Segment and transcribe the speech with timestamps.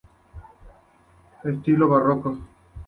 [1.43, 2.35] Estilo Barroco.